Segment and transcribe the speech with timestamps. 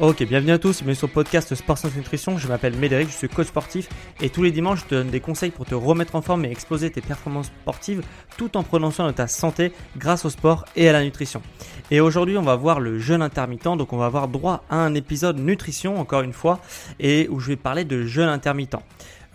[0.00, 2.38] Ok, bienvenue à tous, bienvenue sur le podcast Sport Sans Nutrition.
[2.38, 3.88] Je m'appelle Médéric, je suis coach sportif
[4.20, 6.52] et tous les dimanches je te donne des conseils pour te remettre en forme et
[6.52, 8.02] exploser tes performances sportives
[8.36, 11.42] tout en prenant soin de ta santé grâce au sport et à la nutrition.
[11.90, 14.94] Et aujourd'hui on va voir le jeûne intermittent, donc on va avoir droit à un
[14.94, 16.60] épisode nutrition encore une fois
[17.00, 18.76] et où je vais parler de jeûne intermittent.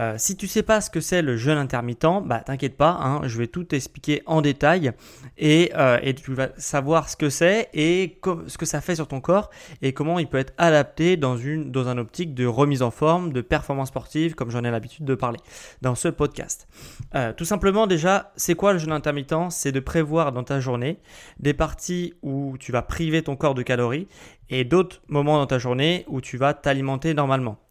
[0.04, 3.22] Euh, si tu sais pas ce que c'est le jeûne intermittent, bah t'inquiète pas, hein,
[3.26, 4.92] je vais tout expliquer en détail
[5.38, 9.08] et, euh, et, tu vas savoir ce que c'est et ce que ça fait sur
[9.08, 9.50] ton corps
[9.82, 13.32] et comment il peut être adapté dans une dans un optique de remise en forme,
[13.32, 15.40] de performance sportive, comme j'en ai l'habitude de parler
[15.82, 16.68] dans ce podcast.
[17.16, 19.52] Euh, tout simplement déjà, c'est quoi le jeûne intermittent?
[19.52, 21.00] C'est de prévoir dans ta journée
[21.40, 24.08] des parties où tu vas priver ton corps de calories
[24.50, 27.63] et d'autres moments dans ta journée où tu vas t'alimenter normalement.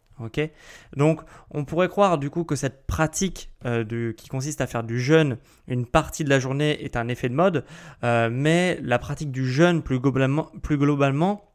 [0.95, 1.21] Donc
[1.51, 5.37] on pourrait croire du coup que cette pratique euh, qui consiste à faire du jeûne
[5.67, 7.65] une partie de la journée est un effet de mode,
[8.03, 11.52] euh, mais la pratique du jeûne plus globalement, plus globalement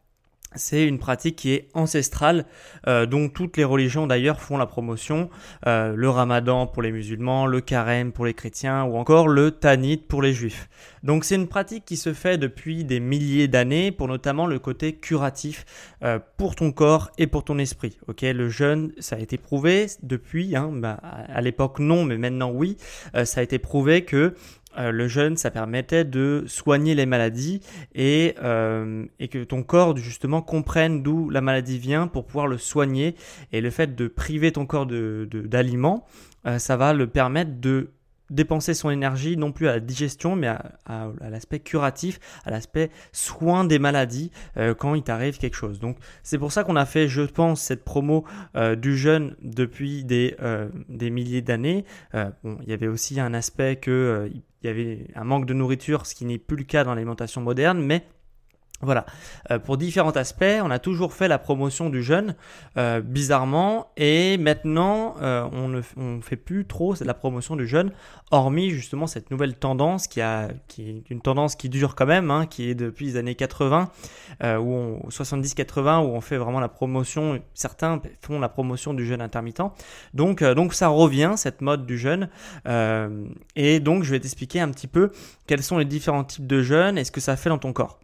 [0.55, 2.47] c'est une pratique qui est ancestrale,
[2.87, 5.29] euh, dont toutes les religions d'ailleurs font la promotion.
[5.67, 9.99] Euh, le ramadan pour les musulmans, le carême pour les chrétiens ou encore le tanit
[9.99, 10.69] pour les juifs.
[11.03, 14.95] Donc c'est une pratique qui se fait depuis des milliers d'années pour notamment le côté
[14.95, 15.67] curatif
[16.03, 17.99] euh, pour ton corps et pour ton esprit.
[18.09, 22.51] Ok, Le jeûne, ça a été prouvé depuis, hein, bah, à l'époque non, mais maintenant
[22.51, 22.77] oui,
[23.25, 24.35] ça a été prouvé que
[24.79, 27.61] euh, le jeûne, ça permettait de soigner les maladies
[27.95, 32.59] et, euh, et que ton corps justement comprenne d'où la maladie vient pour pouvoir le
[32.59, 33.15] soigner.
[33.53, 36.07] Et le fait de priver ton corps d'aliments,
[36.45, 37.91] de, euh, ça va le permettre de
[38.31, 43.65] dépenser son énergie non plus à la digestion, mais à, l'aspect curatif, à l'aspect soin
[43.65, 45.81] des maladies euh, quand il t'arrive quelque chose.
[45.81, 48.25] Donc c'est pour ça qu'on a fait, je pense, cette promo
[48.57, 51.85] euh, du jeûne depuis des, euh, milliers d'années.
[52.15, 54.31] il y avait aussi un aspect que
[54.63, 57.41] il y avait un manque de nourriture, ce qui n'est plus le cas dans l'alimentation
[57.41, 58.05] moderne, mais
[58.81, 59.07] voilà,
[59.51, 62.37] euh, pour différents aspects, on a toujours fait la promotion du jeûne,
[62.77, 67.91] euh, bizarrement, et maintenant euh, on ne on fait plus trop la promotion du jeûne,
[68.31, 72.31] hormis justement cette nouvelle tendance qui, a, qui est une tendance qui dure quand même,
[72.31, 73.91] hein, qui est depuis les années 80,
[74.61, 79.63] ou 70-80, où on fait vraiment la promotion, certains font la promotion du jeûne intermittent.
[80.15, 82.29] Donc, donc ça revient, cette mode du jeûne,
[83.57, 85.11] et donc je vais t'expliquer un petit peu
[85.49, 87.99] quels sont les différents types de jeûne et ce que ça fait dans ton corps.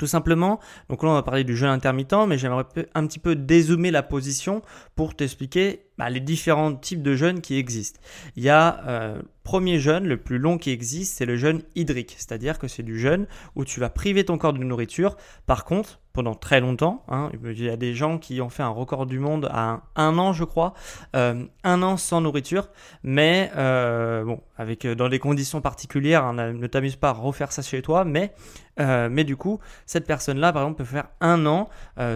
[0.00, 3.36] Tout simplement, donc là on va parler du jeûne intermittent, mais j'aimerais un petit peu
[3.36, 4.62] dézoomer la position
[4.96, 8.00] pour t'expliquer bah, les différents types de jeûnes qui existent.
[8.34, 12.14] Il y a euh, premier jeûne, le plus long qui existe, c'est le jeûne hydrique,
[12.16, 15.18] c'est-à-dire que c'est du jeûne où tu vas priver ton corps de nourriture.
[15.44, 18.68] Par contre, pendant très longtemps, hein, il y a des gens qui ont fait un
[18.68, 20.74] record du monde à un, an, je crois,
[21.14, 22.68] euh, un an sans nourriture,
[23.02, 27.62] mais euh, bon, avec dans des conditions particulières, hein, ne t'amuse pas à refaire ça
[27.62, 28.32] chez toi, mais
[28.78, 31.68] mais du coup, cette personne-là, par exemple, peut faire un an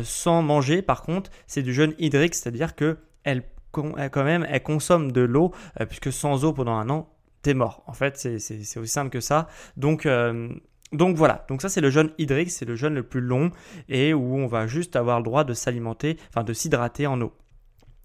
[0.02, 0.80] sans manger.
[0.80, 3.42] Par contre, c'est du jeûne hydrique, c'est-à-dire que elle
[3.74, 7.08] quand même, elle consomme de l'eau, euh, puisque sans eau pendant un an,
[7.42, 7.82] t'es mort.
[7.86, 9.48] En fait, c'est aussi simple que ça.
[9.76, 10.48] Donc, euh,
[10.94, 13.50] donc voilà, donc ça c'est le jeûne hydrique, c'est le jeûne le plus long
[13.88, 17.32] et où on va juste avoir le droit de s'alimenter, enfin de s'hydrater en eau.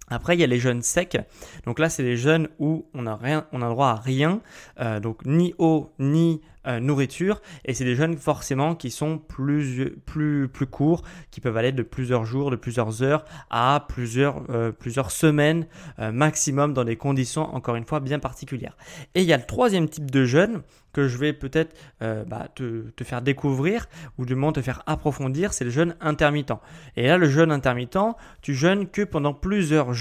[0.09, 1.17] Après, il y a les jeûnes secs.
[1.65, 4.41] Donc là, c'est les jeûnes où on a rien, on a droit à rien.
[4.79, 6.41] Euh, donc ni eau, ni
[6.79, 7.41] nourriture.
[7.65, 11.83] Et c'est des jeûnes forcément qui sont plus, plus, plus courts, qui peuvent aller de
[11.83, 14.43] plusieurs jours, de plusieurs heures à plusieurs,
[14.77, 15.67] plusieurs semaines
[15.97, 18.77] maximum dans des conditions, encore une fois, bien particulières.
[19.15, 20.61] Et il y a le troisième type de jeûne
[20.93, 23.87] que je vais peut-être euh, bah, te, faire découvrir
[24.17, 26.53] ou du moins te faire approfondir, c'est le jeûne intermittent.
[26.95, 27.97] Et là, le jeûne intermittent,
[28.41, 29.93] tu jeûnes que pendant plusieurs,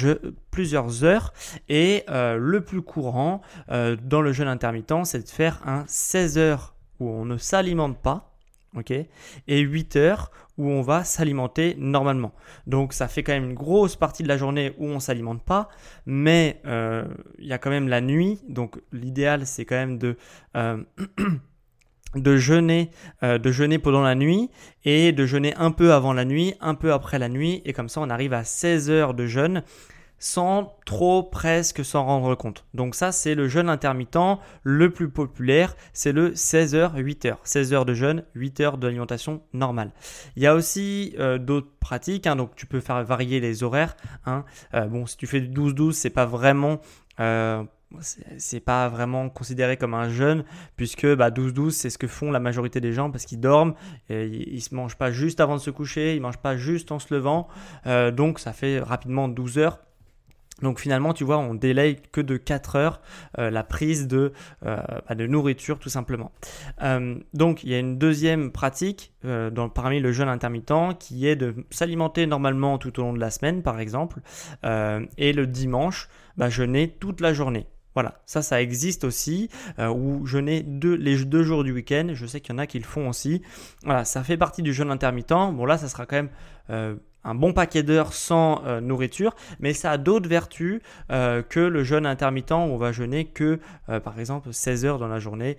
[0.59, 1.33] plusieurs heures
[1.69, 6.37] et euh, le plus courant euh, dans le jeûne intermittent, c'est de faire un 16
[6.37, 8.35] heures où on ne s'alimente pas
[8.77, 12.33] ok et 8 heures où on va s'alimenter normalement.
[12.67, 15.69] Donc ça fait quand même une grosse partie de la journée où on s'alimente pas,
[16.07, 17.05] mais euh,
[17.39, 18.41] il y a quand même la nuit.
[18.49, 20.17] Donc l'idéal c'est quand même de
[22.17, 22.91] de jeûner,
[23.23, 24.51] de jeûner pendant la nuit
[24.85, 27.89] et de jeûner un peu avant la nuit, un peu après la nuit, et comme
[27.89, 29.63] ça on arrive à 16 heures de jeûne
[30.19, 32.65] sans trop presque s'en rendre compte.
[32.75, 34.19] Donc ça c'est le jeûne intermittent
[34.63, 37.37] le plus populaire, c'est le 16h 8h.
[37.45, 39.93] 16 heures de jeûne, 8 heures d'alimentation normale.
[40.37, 43.97] Il y a aussi euh, d'autres pratiques, hein, donc tu peux faire varier les horaires.
[44.27, 44.45] Hein.
[44.75, 46.81] Euh, bon si tu fais du 12-12 c'est pas vraiment
[47.21, 47.63] euh,
[48.37, 50.45] c'est pas vraiment considéré comme un jeûne
[50.77, 53.75] puisque bah, 12-12 c'est ce que font la majorité des gens parce qu'ils dorment
[54.11, 56.99] et ils se mangent pas juste avant de se coucher ils mangent pas juste en
[56.99, 57.49] se levant
[58.13, 59.79] donc ça fait rapidement 12 heures
[60.63, 63.01] donc finalement, tu vois, on délaye que de 4 heures
[63.39, 64.33] euh, la prise de,
[64.67, 64.77] euh,
[65.09, 66.33] bah, de nourriture tout simplement.
[66.83, 69.13] Euh, donc il y a une deuxième pratique
[69.75, 73.63] parmi le jeûne intermittent qui est de s'alimenter normalement tout au long de la semaine
[73.63, 74.21] par exemple
[74.63, 77.67] et le dimanche, bah, jeûner toute la journée.
[77.95, 82.11] Voilà, ça, ça existe aussi, ou jeûner deux, les deux jours du week-end.
[82.13, 83.43] Je sais qu'il y en a qui le font aussi.
[83.83, 85.31] Voilà, ça fait partie du jeûne intermittent.
[85.31, 89.93] Bon, là, ça sera quand même un bon paquet d'heures sans euh, nourriture, mais ça
[89.93, 90.81] a d'autres vertus
[91.11, 94.99] euh, que le jeûne intermittent où on va jeûner que euh, par exemple 16 heures
[94.99, 95.59] dans la journée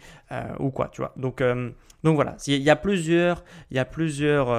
[0.60, 1.14] ou quoi, tu vois.
[1.18, 1.44] Donc,
[2.04, 4.56] donc voilà, il y a plusieurs, il y a plusieurs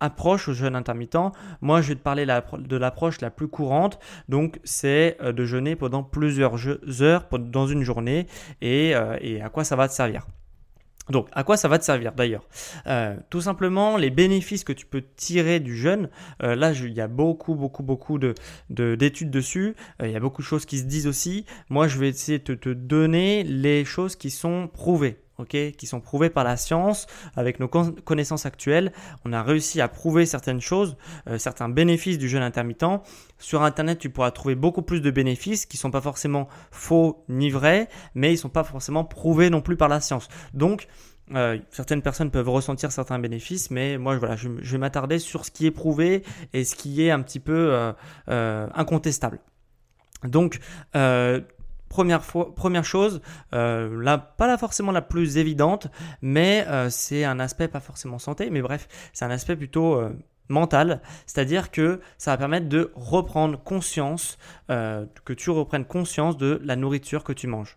[0.00, 1.32] approches au jeûne intermittent.
[1.60, 3.98] Moi, je vais te parler de l'approche la plus courante,
[4.28, 6.56] donc c'est de jeûner pendant plusieurs
[7.02, 8.26] heures dans une journée
[8.62, 10.26] et à quoi ça va te servir.
[11.10, 12.44] Donc, à quoi ça va te servir d'ailleurs
[12.86, 16.08] euh, Tout simplement, les bénéfices que tu peux tirer du jeûne.
[16.42, 18.34] Euh, là, il y a beaucoup, beaucoup, beaucoup de,
[18.68, 19.74] d'études dessus.
[20.00, 21.44] Euh, il y a beaucoup de choses qui se disent aussi.
[21.68, 26.30] Moi, je vais essayer de te donner les choses qui sont prouvées qui sont prouvées
[26.30, 27.06] par la science.
[27.36, 28.92] Avec nos connaissances actuelles,
[29.24, 30.96] on a réussi à prouver certaines choses,
[31.28, 32.84] euh, certains bénéfices du jeûne intermittent.
[33.38, 37.24] Sur Internet, tu pourras trouver beaucoup plus de bénéfices qui ne sont pas forcément faux
[37.28, 40.28] ni vrais, mais ils ne sont pas forcément prouvés non plus par la science.
[40.54, 40.86] Donc,
[41.34, 45.50] euh, certaines personnes peuvent ressentir certains bénéfices, mais moi, voilà, je, vais m'attarder sur ce
[45.50, 47.92] qui est prouvé et ce qui est un petit peu
[48.28, 49.40] euh, incontestable.
[50.24, 50.58] Donc,
[51.90, 53.20] Première, fois, première chose,
[53.52, 55.88] euh, pas forcément la plus évidente,
[56.22, 60.10] mais euh, c'est un aspect pas forcément santé, mais bref, c'est un aspect plutôt euh,
[60.48, 64.38] mental, c'est-à-dire que ça va permettre de reprendre conscience,
[64.68, 67.76] que tu reprennes conscience de la nourriture que tu manges,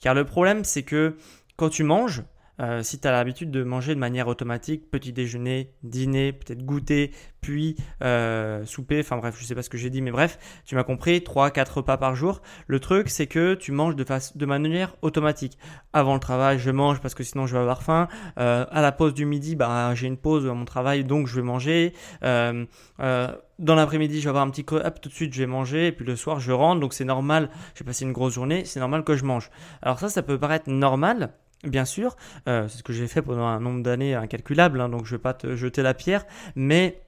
[0.00, 1.16] Car le problème, c'est que
[1.56, 2.22] quand tu manges,
[2.60, 7.76] euh, si tu l'habitude de manger de manière automatique, petit déjeuner, dîner, peut-être goûter, puis
[8.02, 10.84] euh, souper, enfin bref, je sais pas ce que j'ai dit, mais bref, tu m'as
[10.84, 12.42] compris, 3-4 repas par jour.
[12.66, 14.04] Le truc, c'est que tu manges de,
[14.34, 15.58] de manière automatique.
[15.92, 18.08] Avant le travail, je mange parce que sinon je vais avoir faim.
[18.38, 21.36] Euh, à la pause du midi, bah, j'ai une pause à mon travail, donc je
[21.36, 21.94] vais manger.
[22.20, 25.92] dans l'après-midi, je vais avoir un petit hop, tout de suite, je vais manger, et
[25.92, 29.04] puis le soir, je rentre, donc c'est normal, j'ai passé une grosse journée, c'est normal
[29.04, 29.50] que je mange.
[29.82, 31.32] Alors ça, ça peut paraître normal,
[31.64, 32.16] Bien sûr,
[32.48, 35.18] euh, c'est ce que j'ai fait pendant un nombre d'années incalculable, hein, donc je ne
[35.18, 36.26] vais pas te jeter la pierre,
[36.56, 37.00] mais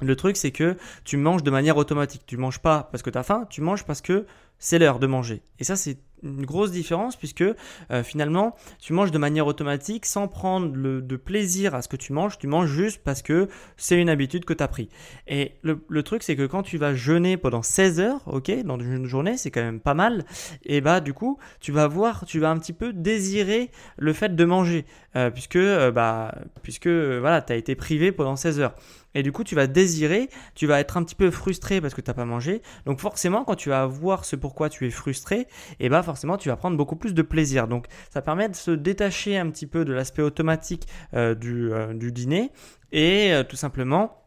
[0.00, 2.22] le truc c'est que tu manges de manière automatique.
[2.26, 4.26] Tu manges pas parce que tu as faim, tu manges parce que
[4.58, 5.42] c'est l'heure de manger.
[5.58, 10.28] Et ça c'est une grosse différence puisque euh, finalement tu manges de manière automatique sans
[10.28, 14.08] prendre de plaisir à ce que tu manges, tu manges juste parce que c'est une
[14.08, 14.88] habitude que tu as pris.
[15.26, 19.06] Et le, truc c'est que quand tu vas jeûner pendant 16 heures, ok, dans une
[19.06, 20.24] journée, c'est quand même pas mal,
[20.64, 24.34] et bah du coup tu vas voir, tu vas un petit peu désirer le fait
[24.34, 28.74] de manger euh, puisque, euh, bah, puisque voilà, tu as été privé pendant 16 heures.
[29.16, 32.02] Et du coup, tu vas désirer, tu vas être un petit peu frustré parce que
[32.02, 32.60] tu n'as pas mangé.
[32.84, 35.46] Donc forcément, quand tu vas voir ce pourquoi tu es frustré, et
[35.80, 37.66] eh bah forcément, tu vas prendre beaucoup plus de plaisir.
[37.66, 41.94] Donc ça permet de se détacher un petit peu de l'aspect automatique euh, du, euh,
[41.94, 42.52] du, dîner
[42.92, 44.25] et euh, tout simplement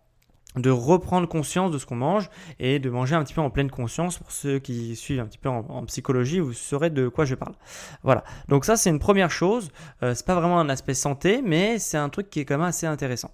[0.62, 3.72] de reprendre conscience de ce qu'on mange et de manger un petit peu en pleine
[3.72, 4.18] conscience.
[4.18, 7.56] Pour ceux qui suivent un petit peu en, psychologie, vous saurez de quoi je parle.
[8.04, 8.24] Voilà.
[8.48, 9.72] Donc ça, c'est une première chose.
[10.04, 12.68] Euh, c'est pas vraiment un aspect santé, mais c'est un truc qui est quand même
[12.68, 13.32] assez intéressant.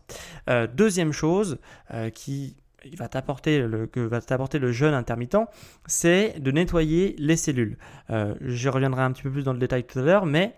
[0.49, 1.57] Euh, deuxième chose
[1.93, 2.55] euh, qui
[2.93, 5.37] va t'apporter le, que va t'apporter le jeûne intermittent,
[5.87, 7.77] c'est de nettoyer les cellules.
[8.09, 10.55] Euh, je reviendrai un petit peu plus dans le détail tout à l'heure, mais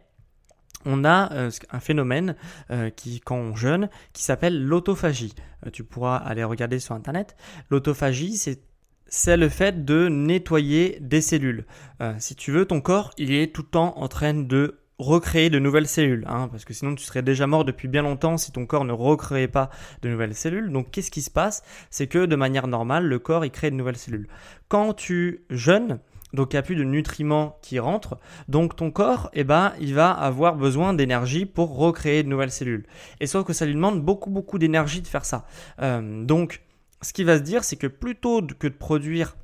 [0.86, 2.36] on a euh, un phénomène
[2.72, 5.34] euh, qui, quand on jeûne qui s'appelle l'autophagie.
[5.66, 7.36] Euh, tu pourras aller regarder sur Internet.
[7.70, 11.66] L'autophagie, c'est le fait de nettoyer des cellules.
[12.20, 15.60] si tu veux, ton corps, il est tout le temps en train de recréer de
[15.60, 18.66] nouvelles cellules, hein, parce que sinon tu serais déjà mort depuis bien longtemps si ton
[18.66, 19.70] corps ne recréait pas
[20.02, 20.72] de nouvelles cellules.
[20.72, 21.64] Donc qu'est-ce qui se passe?
[21.92, 24.28] C'est que de manière normale, le corps il crée de nouvelles cellules.
[24.68, 26.00] Quand tu jeûnes,
[26.38, 28.20] donc il n'y a plus de nutriments qui rentrent.
[28.48, 32.86] Donc ton corps, eh ben, il va avoir besoin d'énergie pour recréer de nouvelles cellules.
[33.20, 35.48] Et sauf que ça lui demande beaucoup beaucoup d'énergie de faire ça.
[35.82, 36.62] Euh, donc
[37.02, 39.36] ce qu'il va se dire, c'est que plutôt que de produire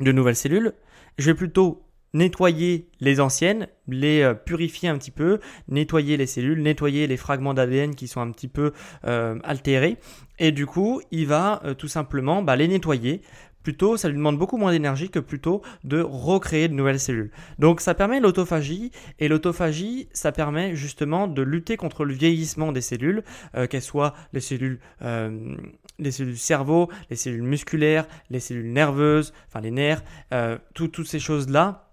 [0.00, 0.72] de nouvelles cellules,
[1.18, 1.84] je vais plutôt
[2.14, 7.52] nettoyer les anciennes, les euh, purifier un petit peu, nettoyer les cellules, nettoyer les fragments
[7.52, 8.72] d'ADN qui sont un petit peu
[9.04, 9.98] euh, altérés.
[10.38, 13.20] Et du coup, il va tout simplement bah, les nettoyer
[13.62, 17.30] plutôt, ça lui demande beaucoup moins d'énergie que plutôt de recréer de nouvelles cellules.
[17.58, 22.80] Donc ça permet l'autophagie, et l'autophagie, ça permet justement de lutter contre le vieillissement des
[22.80, 23.22] cellules,
[23.56, 25.56] euh, qu'elles soient les cellules, euh,
[25.98, 30.02] les cellules cerveau, les cellules musculaires, les cellules nerveuses, enfin les nerfs,
[30.32, 31.91] euh, toutes ces choses-là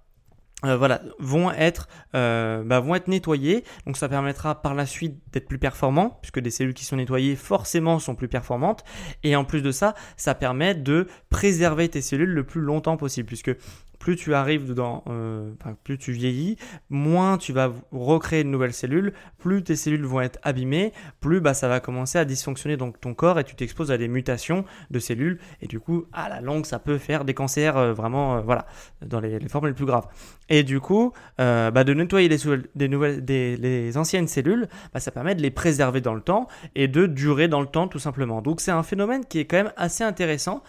[0.65, 3.63] euh, voilà, vont être, euh, bah, vont être nettoyés.
[3.85, 7.35] Donc ça permettra par la suite d'être plus performant, puisque des cellules qui sont nettoyées
[7.35, 8.83] forcément sont plus performantes.
[9.23, 13.27] Et en plus de ça, ça permet de préserver tes cellules le plus longtemps possible,
[13.27, 13.55] puisque
[13.99, 15.51] plus tu arrives dans, euh,
[15.83, 16.57] plus tu vieillis,
[16.89, 21.53] moins tu vas recréer de nouvelles cellules, plus tes cellules vont être abîmées, plus bah,
[21.53, 24.99] ça va commencer à dysfonctionner donc ton corps et tu t'exposes à des mutations de
[24.99, 28.41] cellules et du coup à la longue ça peut faire des cancers euh, vraiment euh,
[28.41, 28.65] voilà
[29.05, 30.07] dans les, formes les plus graves.
[30.47, 32.37] Et du coup bah, de nettoyer les,
[32.75, 36.87] des nouvelles, des, anciennes cellules, bah, ça permet de les préserver dans le temps et
[36.87, 38.41] de durer dans le temps tout simplement.
[38.41, 40.63] Donc c'est un phénomène qui est quand même assez intéressant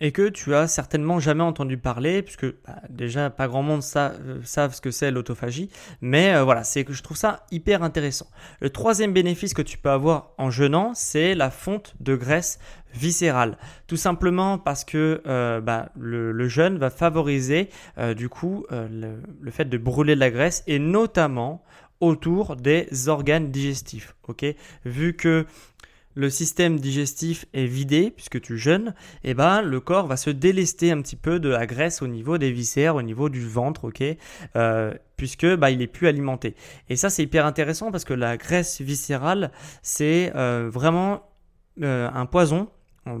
[0.00, 4.40] et que tu as certainement jamais entendu parler, puisque bah, déjà pas grand monde euh,
[4.44, 5.70] savent ce que c'est l'autophagie,
[6.00, 8.26] mais euh, voilà, c'est que je trouve ça hyper intéressant.
[8.60, 12.58] Le troisième bénéfice que tu peux avoir en jeûnant, c'est la fonte de graisse
[12.92, 13.56] viscérale.
[13.86, 17.70] Tout simplement parce que euh, bah, le, jeûne va favoriser
[18.16, 21.64] du coup le, le, fait de brûler de la graisse et notamment
[22.00, 24.14] autour des organes digestifs.
[24.28, 24.44] Ok,
[24.84, 25.46] vu que
[26.14, 30.30] le système digestif est vidé puisque tu jeûnes, et eh ben le corps va se
[30.30, 33.84] délester un petit peu de la graisse au niveau des viscères, au niveau du ventre,
[33.84, 34.02] ok,
[34.56, 36.54] euh, puisque bah, il est plus alimenté.
[36.88, 39.50] Et ça c'est hyper intéressant parce que la graisse viscérale
[39.82, 41.28] c'est euh, vraiment
[41.82, 42.68] euh, un poison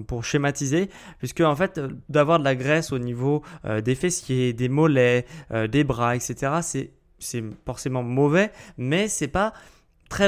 [0.06, 3.42] pour schématiser, puisque en fait d'avoir de la graisse au niveau
[3.84, 5.26] des fessiers, des mollets,
[5.68, 6.90] des bras, etc.
[7.18, 9.52] c'est forcément mauvais, mais c'est pas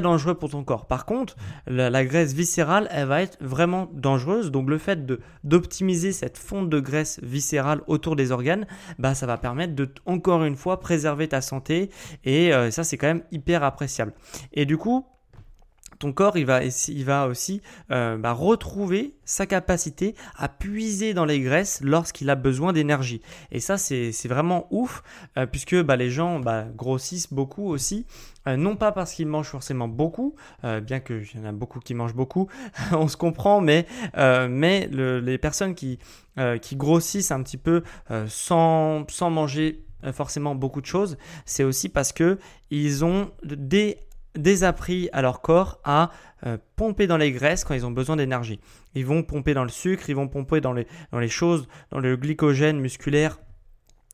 [0.00, 0.86] dangereux pour ton corps.
[0.86, 4.50] Par contre, la, graisse viscérale, elle va être vraiment dangereuse.
[4.50, 5.06] Donc le fait
[5.44, 8.66] d'optimiser cette fonte de graisse viscérale autour des organes,
[8.98, 11.90] bah ça va permettre de encore une fois préserver ta santé
[12.24, 14.12] et euh, ça c'est quand même hyper appréciable.
[14.52, 15.06] Et du coup,
[15.98, 21.24] ton corps, il va, il va aussi euh, bah, retrouver sa capacité à puiser dans
[21.24, 23.22] les graisses lorsqu'il a besoin d'énergie.
[23.50, 25.02] Et ça, c'est vraiment ouf,
[25.36, 28.06] euh, puisque bah, les gens bah, grossissent beaucoup aussi,
[28.46, 31.94] euh, non pas parce qu'ils mangent forcément beaucoup, bien qu'il y en a beaucoup qui
[31.94, 32.48] mangent beaucoup,
[32.92, 33.86] on se comprend, mais,
[34.16, 35.98] les personnes qui,
[36.74, 37.82] grossissent un petit peu
[38.28, 42.38] sans, manger forcément beaucoup de choses, c'est aussi parce que
[42.70, 43.30] ils ont
[44.36, 46.10] désappris à leur corps à
[46.46, 48.60] euh, pomper dans les graisses quand ils ont besoin d'énergie.
[48.94, 51.98] Ils vont pomper dans le sucre, ils vont pomper dans les, dans les choses, dans
[51.98, 53.38] le glycogène musculaire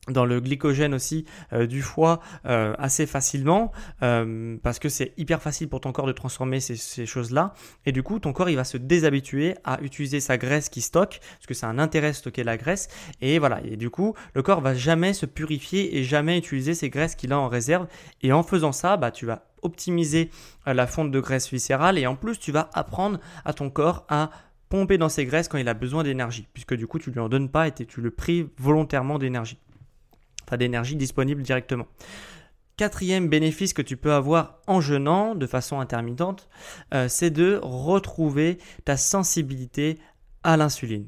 [0.09, 5.69] dans le glycogène aussi euh, du foie euh, assez facilement parce que c'est hyper facile
[5.69, 7.53] pour ton corps de transformer ces, ces choses-là.
[7.85, 11.21] Et du coup ton corps il va se déshabituer à utiliser sa graisse qui stocke
[11.21, 12.89] parce que c'est un intérêt de stocker la graisse.
[13.21, 13.61] Et voilà.
[13.63, 17.31] Et du coup le corps va jamais se purifier et jamais utiliser ces graisses qu'il
[17.31, 17.87] a en réserve.
[18.21, 20.29] Et en faisant ça bah tu vas optimiser
[20.65, 24.29] la fonte de graisse viscérale et en plus tu vas apprendre à ton corps à
[24.69, 27.29] pomper dans ses graisses quand il a besoin d'énergie, puisque du coup tu lui en
[27.29, 29.59] donnes pas et tu le prives volontairement d'énergie.
[30.47, 31.87] Enfin d'énergie disponible directement.
[32.75, 36.49] Quatrième bénéfice que tu peux avoir en jeûnant de façon intermittente,
[36.93, 39.99] euh, c'est de retrouver ta sensibilité
[40.43, 41.07] à l'insuline.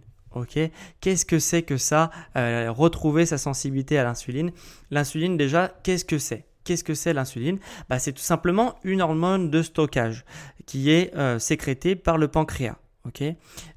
[1.01, 4.51] Qu'est-ce que c'est que ça euh, Retrouver sa sensibilité à l'insuline?
[4.91, 6.45] L'insuline déjà, qu'est-ce que c'est?
[6.65, 7.59] Qu'est-ce que c'est l'insuline?
[7.87, 10.25] Bah, C'est tout simplement une hormone de stockage
[10.65, 12.77] qui est euh, sécrétée par le pancréas.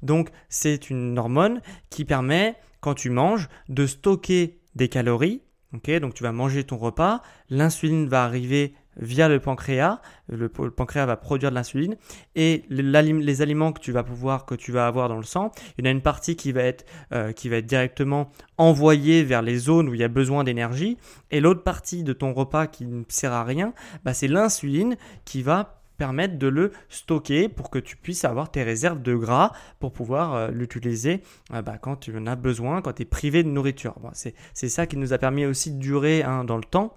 [0.01, 5.41] Donc c'est une hormone qui permet, quand tu manges, de stocker des calories.
[5.71, 10.01] Donc tu vas manger ton repas, l'insuline va arriver via le pancréas.
[10.27, 11.95] Le, pancréas va produire de l'insuline
[12.35, 15.85] et les aliments que tu vas pouvoir, que tu vas avoir dans le sang, il
[15.85, 19.41] y en a une partie qui va être, euh, qui va être directement envoyée vers
[19.41, 20.97] les zones où il y a besoin d'énergie
[21.31, 25.41] et l'autre partie de ton repas qui ne sert à rien, bah, c'est l'insuline qui
[25.41, 29.91] va permettre de le stocker pour que tu puisses avoir tes réserves de gras pour
[29.91, 31.21] pouvoir euh, l'utiliser
[31.53, 33.95] euh, bah, quand tu en as besoin, quand tu es privé de nourriture.
[34.13, 36.95] c'est ça qui nous a permis aussi de durer hein, dans le temps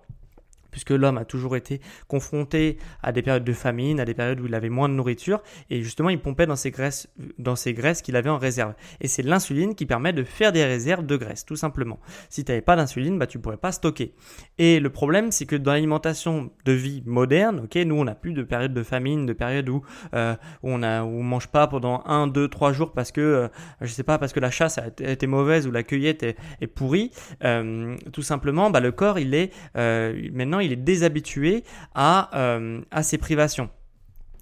[0.73, 4.47] puisque l'homme a toujours été confronté à des périodes de famine, à des périodes où
[4.47, 8.03] il avait moins de nourriture, et justement il pompait dans ses graisses, dans ses graisses
[8.03, 8.75] qu'il avait en réserve.
[9.01, 12.01] Et c'est l'insuline qui permet de faire des réserves de graisse, tout simplement.
[12.29, 14.15] Si tu n'avais pas d'insuline, bah, tu ne pourrais pas stocker.
[14.59, 18.43] Et le problème, c'est que dans l'alimentation de vie moderne, nous on n'a plus de
[18.43, 19.83] période de famine, de période où,
[20.15, 23.49] euh, on a, où mange pas pendant 1, 2, 3 jours parce que, euh,
[23.81, 27.11] je sais pas, parce que la chasse a été mauvaise ou la cueillette est, pourrie,
[27.45, 31.65] euh, tout simplement, bah, le corps il est maintenant il est déshabitué
[31.95, 33.71] à, euh, à ces privations.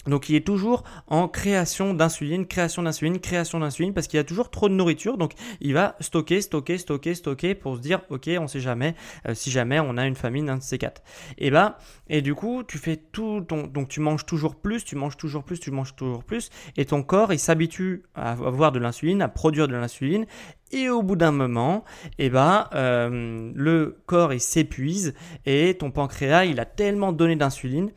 [0.06, 4.24] Donc il est toujours en création d'insuline, création d'insuline, création d'insuline parce qu'il y a
[4.24, 5.18] toujours trop de nourriture.
[5.18, 8.94] Donc il va stocker, stocker, stocker, stocker pour se dire ok on sait jamais
[9.28, 11.02] euh, si jamais on a une famine d'un de ces quatre.
[11.38, 11.78] Et bah
[12.08, 15.44] et du coup tu fais tout ton donc tu manges toujours plus, tu manges toujours
[15.44, 19.28] plus, tu manges toujours plus et ton corps il s'habitue à avoir de l'insuline, à
[19.28, 20.26] produire de l'insuline
[20.72, 21.84] et au bout d'un moment,
[22.18, 25.14] eh ben, euh, le corps il s'épuise
[25.44, 27.90] et ton pancréas il a tellement donné d'insuline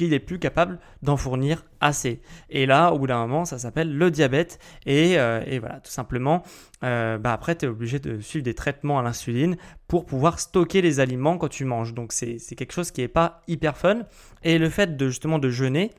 [0.00, 2.22] qu'il n'est plus capable d'en fournir assez.
[2.48, 4.58] Et là, au bout d'un moment, ça s'appelle le diabète.
[4.86, 6.42] Et, euh, voilà, tout simplement,
[6.82, 10.80] euh, bah après, tu es obligé de suivre des traitements à l'insuline pour pouvoir stocker
[10.80, 11.92] les aliments quand tu manges.
[11.92, 14.00] Donc c'est quelque chose qui n'est pas hyper fun.
[14.42, 15.90] Et le fait de justement de jeûner,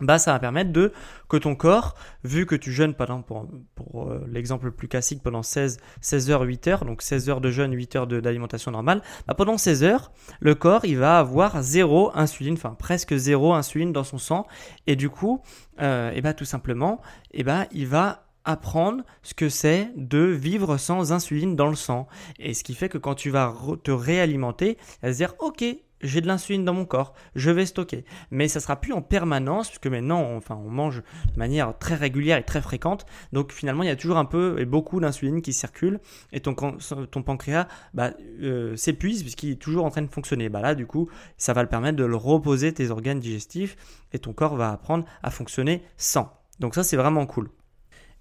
[0.00, 0.92] bah, ça va permettre de
[1.28, 5.22] que ton corps, vu que tu jeûnes par pour, pour euh, l'exemple le plus classique
[5.22, 9.02] pendant 16, 16 heures, 8 heures, donc 16 heures de jeûne, 8 heures d'alimentation normale,
[9.26, 13.92] bah, pendant 16 heures, le corps il va avoir zéro insuline, enfin presque zéro insuline
[13.92, 14.46] dans son sang,
[14.86, 15.42] et du coup,
[15.80, 17.00] euh, et bah, tout simplement,
[17.32, 22.06] et bah, il va apprendre ce que c'est de vivre sans insuline dans le sang.
[22.38, 25.64] Et ce qui fait que quand tu vas te réalimenter, elle va se dire, ok,
[26.06, 28.04] j'ai de l'insuline dans mon corps, je vais stocker.
[28.30, 31.94] Mais ça sera plus en permanence, puisque maintenant, on, enfin, on mange de manière très
[31.94, 33.06] régulière et très fréquente.
[33.32, 36.00] Donc finalement, il y a toujours un peu et beaucoup d'insuline qui circule,
[36.32, 40.48] et ton, pancréas bah, euh, s'épuise puisqu'il est toujours en train de fonctionner.
[40.48, 43.76] Bah là, du coup, ça va le permettre de le reposer tes organes digestifs,
[44.12, 46.32] et ton corps va apprendre à fonctionner sans.
[46.60, 47.50] Donc ça, c'est vraiment cool.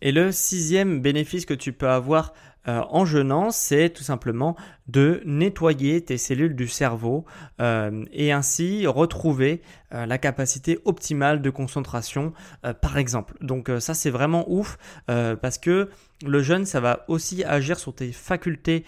[0.02, 2.34] Et le sixième bénéfice que tu peux avoir
[2.68, 4.56] euh, en jeûnant, c'est tout simplement
[4.88, 7.26] de nettoyer tes cellules du cerveau
[7.60, 9.62] euh, et ainsi retrouver
[9.94, 12.34] euh, la capacité optimale de concentration,
[12.82, 13.36] par exemple.
[13.42, 15.90] Donc ça, c'est vraiment ouf parce que
[16.26, 18.86] le jeûne, ça va aussi agir sur tes facultés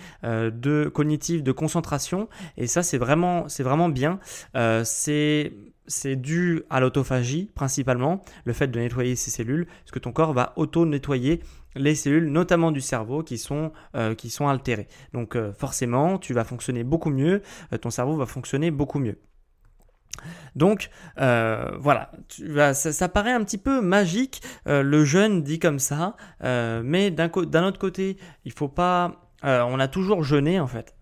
[0.93, 3.47] cognitives, de concentration, et ça, c'est vraiment,
[3.89, 4.19] bien.
[4.84, 5.54] c'est
[5.88, 10.34] c'est dû à l'autophagie principalement, le fait de nettoyer ces cellules, parce que ton corps
[10.34, 11.41] va auto-nettoyer
[11.77, 14.87] les cellules, notamment du cerveau, qui sont, euh, qui sont altérées.
[15.13, 17.41] Donc euh, forcément, tu vas fonctionner beaucoup mieux,
[17.73, 19.17] euh, ton cerveau va fonctionner beaucoup mieux.
[20.55, 22.11] Donc voilà,
[22.73, 27.29] ça, paraît un petit peu magique, le jeûne dit comme ça, mais d'un
[27.63, 29.29] autre côté, il faut pas...
[29.43, 30.95] on a toujours jeûné en fait.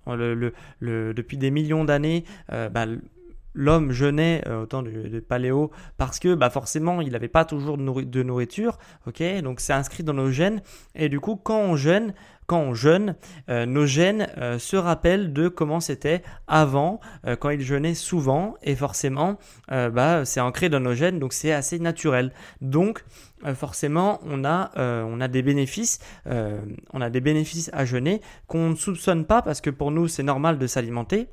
[0.81, 2.85] Depuis des millions d'années, bah,
[3.55, 8.23] l'homme jeûnait euh, autant de, paléo parce que bah forcément il n'avait pas toujours de,
[8.23, 9.23] nourriture, ok?
[9.41, 10.61] Donc c'est inscrit dans nos gènes.
[10.93, 12.13] Et du coup quand on jeûne,
[12.47, 13.15] quand on jeûne,
[13.49, 16.99] euh, nos gènes euh, se rappellent de comment c'était avant,
[17.39, 19.39] quand ils jeûnaient souvent, et forcément,
[19.69, 22.31] bah, c'est ancré dans nos gènes, donc c'est assez naturel.
[22.61, 23.03] Donc,
[23.55, 28.75] forcément, on a, on a des bénéfices, on a des bénéfices à jeûner qu'on ne
[28.75, 31.29] soupçonne pas parce que pour nous, c'est normal de s'alimenter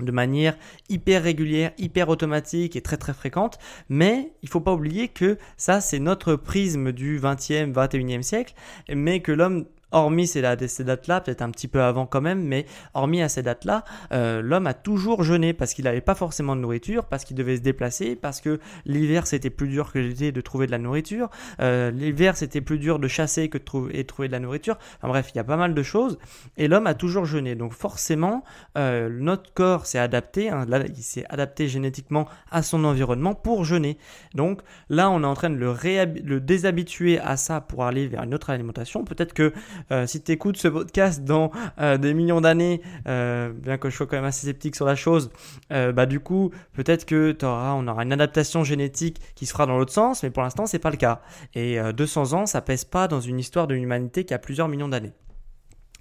[0.00, 0.56] de manière
[0.88, 5.80] hyper régulière, hyper automatique et très très fréquente, mais il faut pas oublier que ça
[5.80, 8.54] c'est notre prisme du 20e, 21e siècle,
[8.92, 13.22] mais que l'homme hormis ces, dates-là, peut-être un petit peu avant quand même, mais hormis
[13.22, 17.04] à ces dates-là, euh, l'homme a toujours jeûné parce qu'il n'avait pas forcément de nourriture,
[17.04, 20.66] parce qu'il devait se déplacer, parce que l'hiver c'était plus dur que l'été de trouver
[20.66, 21.30] de la nourriture,
[21.60, 23.62] euh, l'hiver c'était plus dur de chasser que de
[24.02, 24.76] trouver, de la nourriture.
[24.98, 26.18] Enfin bref, il y a pas mal de choses,
[26.56, 27.54] et l'homme a toujours jeûné.
[27.54, 28.42] Donc forcément,
[28.76, 33.96] euh, notre corps s'est adapté, hein, il s'est adapté génétiquement à son environnement pour jeûner.
[34.34, 35.72] Donc là, on est en train de le,
[36.24, 39.04] le déshabituer à ça pour aller vers une autre alimentation.
[39.04, 39.52] Peut-être que
[39.90, 43.96] euh, si tu écoutes ce podcast dans euh, des millions d'années, euh, bien que je
[43.96, 45.30] sois quand même assez sceptique sur la chose,
[45.70, 49.92] bah du coup, peut-être que on aura une adaptation génétique qui se fera dans l'autre
[49.92, 51.20] sens, mais pour l'instant, c'est pas le cas.
[51.54, 54.88] Et 200 ans, ça pèse pas dans une histoire de l'humanité qui a plusieurs millions
[54.88, 55.12] d'années.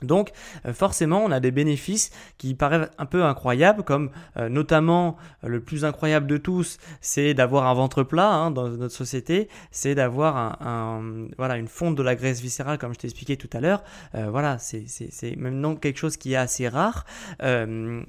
[0.01, 0.31] Donc
[0.65, 5.47] euh, forcément, on a des bénéfices qui paraissent un peu incroyables, comme euh, notamment euh,
[5.47, 9.95] le plus incroyable de tous, c'est d'avoir un ventre plat hein, dans notre société, c'est
[9.95, 13.59] d'avoir un, voilà, une fonte de la graisse viscérale, comme je t'ai expliqué tout à
[13.59, 13.83] l'heure.
[14.13, 17.05] voilà, c'est maintenant quelque chose qui est assez rare,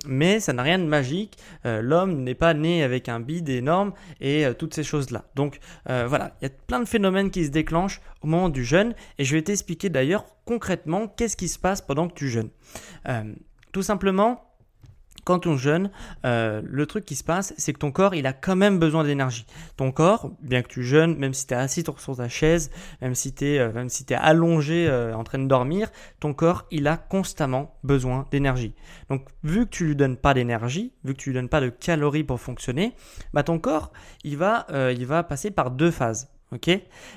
[0.07, 1.39] mais ça n'a rien de magique.
[1.65, 5.25] L'homme n'est pas né avec un bide énorme et toutes ces choses-là.
[5.35, 8.95] Donc voilà, il y a plein de phénomènes qui se déclenchent au moment du jeûne,
[9.19, 12.51] et je vais t'expliquer d'ailleurs concrètement, qu'est-ce qui se passe pendant que tu jeûnes
[13.09, 13.35] euh,
[13.73, 14.51] Tout simplement,
[15.25, 15.91] quand on jeûne,
[16.27, 19.05] euh, le truc qui se passe, c'est que ton corps, il a quand même besoin
[19.05, 19.47] d'énergie.
[19.79, 23.15] Ton corps, bien que tu jeûnes, même si tu es assis sur ta chaise, même
[23.15, 28.27] si tu es, euh, allongé en train de dormir, ton corps, il a constamment besoin
[28.31, 28.75] d'énergie.
[29.09, 31.71] Donc, vu que tu lui donnes pas d'énergie, vu que tu lui donnes pas de
[31.71, 32.95] calories pour fonctionner,
[33.33, 33.93] bah ton corps,
[34.25, 36.34] il va, il va passer par deux phases.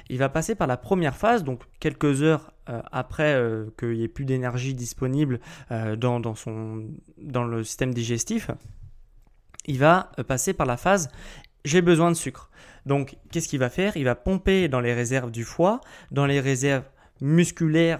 [0.10, 4.04] Il va passer par la première phase, donc quelques heures euh, après euh, qu'il n'y
[4.04, 5.40] ait plus d'énergie disponible
[5.72, 8.52] euh, dans, dans le système digestif,
[9.66, 11.10] il va passer par la phase
[11.66, 12.50] j'ai besoin de sucre.
[12.86, 13.98] Donc, qu'est-ce qu'il va faire?
[13.98, 16.86] Il va pomper dans les réserves du foie, dans les réserves
[17.20, 18.00] musculaires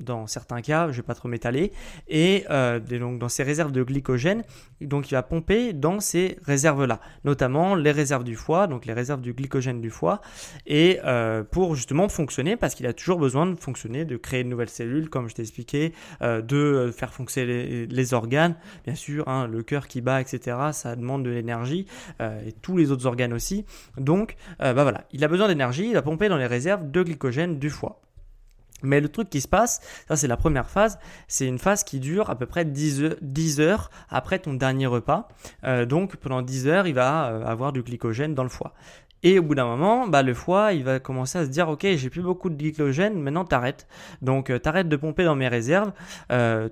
[0.00, 1.72] dans certains cas, je ne vais pas trop m'étaler,
[2.08, 4.42] et euh, donc dans ces réserves de glycogène,
[4.80, 9.20] donc il va pomper dans ces réserves-là, notamment les réserves du foie, donc les réserves
[9.20, 10.20] du glycogène du foie,
[10.66, 14.48] et euh, pour justement fonctionner, parce qu'il a toujours besoin de fonctionner, de créer de
[14.48, 19.46] nouvelles cellules, comme je t'ai expliqué, euh, de faire fonctionner les, organes, bien sûr, hein,
[19.46, 21.86] le cœur qui bat, etc., ça demande de l'énergie,
[22.20, 23.64] et tous les autres organes aussi,
[23.96, 27.58] donc bah voilà, il a besoin d'énergie, il va pomper dans les réserves de glycogène
[27.58, 28.00] du foie.
[28.82, 32.00] Mais le truc qui se passe, ça c'est la première phase, c'est une phase qui
[32.00, 35.28] dure à peu près 10 heures, après ton dernier repas.
[35.64, 38.74] Euh, donc pendant 10 heures, il va euh, avoir du glycogène dans le foie.
[39.22, 41.86] Et au bout d'un moment, bah, le foie, il va commencer à se dire, ok,
[41.94, 43.86] j'ai plus beaucoup de glycogène, maintenant t'arrêtes.
[44.22, 45.92] Donc euh, t'arrêtes de pomper dans mes réserves,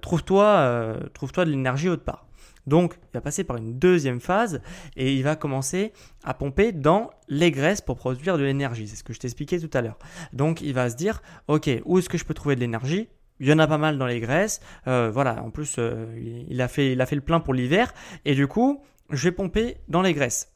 [0.01, 2.28] trouve-toi trouve de l'énergie autre part.
[2.69, 4.61] Donc, il va passer par une deuxième phase
[4.97, 5.93] et il va commencer
[6.25, 8.87] à pomper dans les graisses pour produire de l'énergie.
[8.87, 9.99] C'est ce que je t'expliquais tout à l'heure.
[10.33, 13.09] Donc, il va se dire, ok, où est-ce que je peux trouver de l'énergie?
[13.41, 14.61] Il y en a pas mal dans les graisses.
[14.87, 16.07] Euh, voilà, en plus, euh,
[16.49, 17.93] il, a fait, le plein pour l'hiver.
[18.25, 20.53] Et du coup, je vais pomper dans les graisses.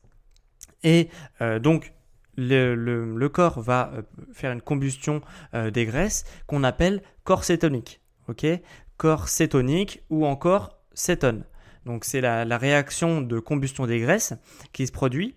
[0.82, 1.08] Et
[1.40, 1.92] euh, donc,
[2.36, 3.92] le, corps va
[4.32, 5.20] faire une combustion
[5.52, 8.00] des graisses qu'on appelle corps cétonique.
[8.28, 8.46] Ok?
[8.96, 11.44] Corps cétonique ou encore cétone.
[11.86, 14.34] Donc c'est la, réaction de combustion des graisses
[14.72, 15.34] qui se produit.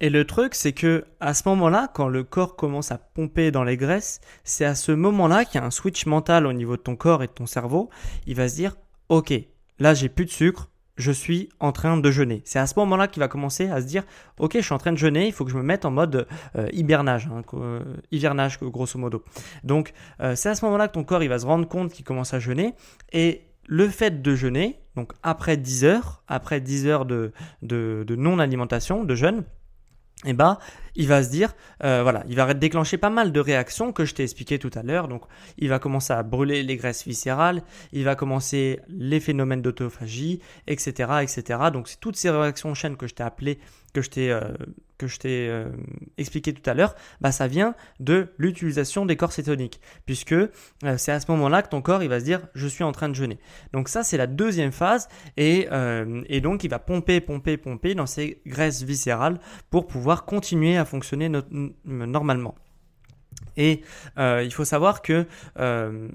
[0.00, 3.64] Et le truc, c'est que à ce moment-là, quand le corps commence à pomper dans
[3.64, 6.82] les graisses, c'est à ce moment-là qu'il y a un switch mental au niveau de
[6.82, 7.88] ton corps et de ton cerveau.
[8.26, 8.76] Il va se dire,
[9.08, 9.32] ok,
[9.78, 12.42] là j'ai plus de sucre, je suis en train de jeûner.
[12.44, 14.04] C'est à ce moment-là qu'il va commencer à se dire,
[14.38, 16.26] ok, je suis en train de jeûner, il faut que je me mette en mode
[16.56, 19.22] euh, hibernage, hein, euh, hivernage grosso modo.
[19.64, 22.04] Donc euh, c'est à ce moment-là que ton corps il va se rendre compte qu'il
[22.04, 22.74] commence à jeûner
[23.12, 29.14] et le fait de jeûner, donc après 10 heures, après 10 heures de, non-alimentation, de
[29.14, 29.44] jeûne,
[30.24, 30.58] eh ben,
[30.94, 34.14] il va se dire, euh, voilà, il va déclencher pas mal de réactions que je
[34.14, 35.08] t'ai expliqué tout à l'heure.
[35.08, 35.24] Donc,
[35.58, 41.18] il va commencer à brûler les graisses viscérales, il va commencer les phénomènes d'autophagie, etc.,
[41.20, 41.58] etc.
[41.70, 43.58] Donc, c'est toutes ces réactions en que je t'ai appelées,
[43.96, 44.40] que je t'ai euh,
[44.98, 45.68] que je t'ai euh,
[46.18, 50.48] expliqué tout à l'heure, bah, ça vient de l'utilisation des corps cétoniques, puisque euh,
[50.96, 53.08] c'est à ce moment-là que ton corps il va se dire je suis en train
[53.08, 53.38] de jeûner.
[53.72, 55.68] Donc ça c'est la deuxième phase et,
[56.28, 59.38] et, donc il va pomper, pomper, pomper dans ses graisses viscérales
[59.70, 61.30] pour pouvoir continuer à fonctionner
[61.84, 62.54] normalement.
[63.56, 63.82] Et
[64.16, 65.26] il faut savoir que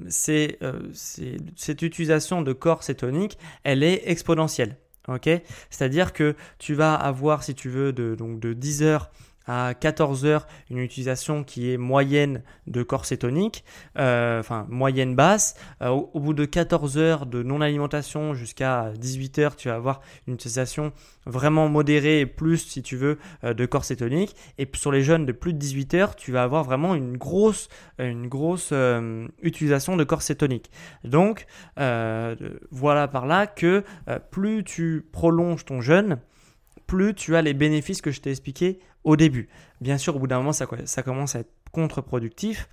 [0.09, 4.77] cette utilisation de corps cétoniques, elle est exponentielle.
[5.07, 5.29] Ok?
[5.69, 9.09] C'est-à-dire que tu vas avoir, si tu veux, de, donc de 10 heures
[9.47, 13.63] à 14 heures une utilisation qui est moyenne de corps cétonique,
[13.97, 15.55] euh, enfin moyenne basse.
[15.81, 20.35] Euh, au, bout de 14 heures de non-alimentation jusqu'à 18 heures, tu vas avoir une
[20.35, 20.93] utilisation
[21.25, 24.35] vraiment modérée plus, si tu veux, euh, de corps cétonique.
[24.57, 27.69] Et sur les jeunes de plus de 18 heures, tu vas avoir vraiment une grosse,
[27.99, 28.73] une grosse
[29.41, 30.71] utilisation de corps cétonique.
[31.03, 33.83] Donc voilà par là que
[34.31, 36.17] plus tu prolonges ton jeûne,
[36.91, 39.47] plus tu as les bénéfices que je t'ai expliqués au début.
[39.79, 42.67] Bien sûr, au bout d'un moment, ça, ça commence à être contre-productif.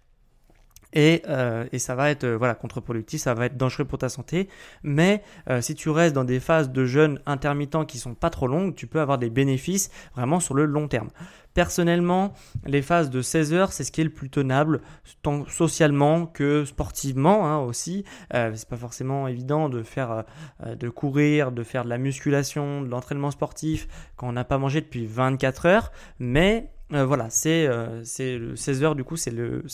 [0.94, 4.08] Et, euh, et, ça va être euh, voilà contre-productif, ça va être dangereux pour ta
[4.08, 4.48] santé.
[4.82, 8.46] Mais euh, si tu restes dans des phases de jeûne intermittent qui sont pas trop
[8.46, 11.08] longues, tu peux avoir des bénéfices vraiment sur le long terme.
[11.52, 12.32] Personnellement,
[12.66, 14.80] les phases de 16 heures, c'est ce qui est le plus tenable,
[15.22, 18.04] tant socialement que sportivement hein, aussi.
[18.32, 20.24] Euh, c'est pas forcément évident de faire,
[20.64, 24.80] de courir, de faire de la musculation, de l'entraînement sportif quand on n'a pas mangé
[24.80, 29.30] depuis 24 heures, mais euh, voilà, c'est euh, 16 heures du coup, c'est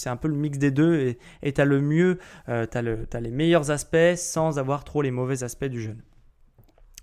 [0.07, 3.31] un peu le mix des deux et tu as le mieux, euh, tu as, les
[3.31, 6.03] meilleurs aspects sans avoir trop les mauvais aspects du jeûne.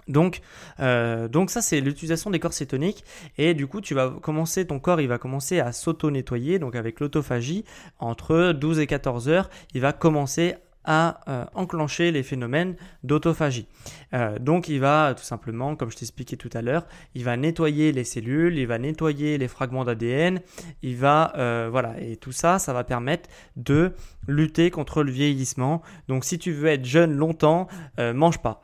[0.08, 0.42] Donc,
[0.80, 3.06] euh, donc ça c'est l'utilisation des corps cétoniques
[3.38, 7.00] et du coup tu vas commencer ton corps il va commencer à s'auto-nettoyer donc avec
[7.00, 7.64] l'autophagie
[8.00, 13.68] entre 12 et 14 heures il va commencer à euh, enclencher les phénomènes d'autophagie.
[14.14, 17.92] Euh, donc il va tout simplement, comme je t'expliquais tout à l'heure, il va nettoyer
[17.92, 20.42] les cellules, il va nettoyer les fragments d'ADN,
[20.82, 23.94] il va euh, voilà et tout ça, ça va permettre de
[24.28, 25.82] lutter contre le vieillissement.
[26.08, 27.68] Donc si tu veux être jeune longtemps,
[27.98, 28.62] mange pas.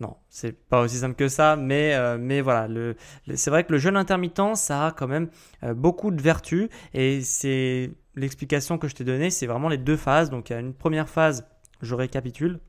[0.00, 2.96] non, c'est pas aussi simple que ça, mais mais voilà, le,
[3.34, 5.28] c'est vrai que le jeûne intermittent, ça a quand même
[5.74, 10.30] beaucoup de vertus et c'est l'explication que je t'ai donnée, c'est vraiment les deux phases.
[10.30, 11.46] Donc il y a une première phase
[11.82, 12.60] je récapitule.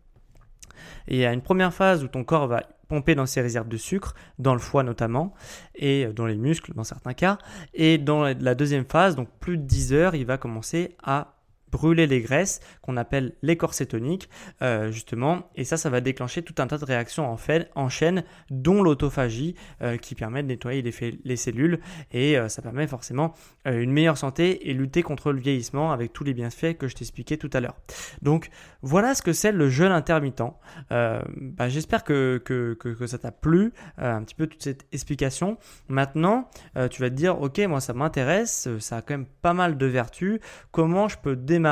[1.07, 3.67] Et il y a une première phase où ton corps va pomper dans ses réserves
[3.67, 5.33] de sucre, dans le foie notamment,
[5.75, 7.37] et dans les muscles dans certains cas.
[7.73, 11.35] Et dans la deuxième phase, donc plus de 10 heures, il va commencer à
[11.73, 14.29] brûler les graisses qu'on appelle les cétoniques,
[14.61, 15.49] euh, justement.
[15.55, 18.83] Et ça, ça va déclencher tout un tas de réactions en, fait, en chaîne, dont
[18.83, 21.79] l'autophagie, euh, qui permet de nettoyer les, les cellules.
[22.11, 23.33] Et euh, ça permet forcément
[23.65, 27.37] une meilleure santé et lutter contre le vieillissement avec tous les bienfaits que je t'expliquais
[27.37, 27.75] tout à l'heure.
[28.21, 28.49] Donc,
[28.81, 30.43] voilà ce que c'est le jeûne intermittent.
[30.89, 35.57] Bah, j'espère que, que, que, ça t'a plu, un petit peu toute cette explication.
[35.87, 36.49] Maintenant,
[36.89, 39.85] tu vas te dire, ok, moi ça m'intéresse, ça a quand même pas mal de
[39.85, 40.39] vertus.
[40.71, 41.62] Comment je peux démarrer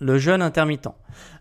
[0.00, 0.88] le jeûne intermittent.